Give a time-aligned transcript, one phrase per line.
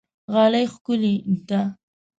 [0.33, 1.13] غالۍ ښکلې
[1.49, 1.61] ده.